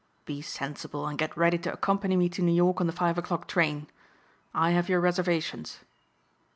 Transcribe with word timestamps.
Be 0.25 0.41
sensible 0.41 1.05
and 1.05 1.15
get 1.15 1.37
ready 1.37 1.59
to 1.59 1.71
accompany 1.71 2.15
me 2.17 2.27
to 2.29 2.41
New 2.41 2.51
York 2.53 2.81
on 2.81 2.87
the 2.87 2.91
five 2.91 3.19
o'clock 3.19 3.47
train. 3.47 3.85
I 4.51 4.71
have 4.71 4.89
your 4.89 4.99
reservations." 4.99 5.81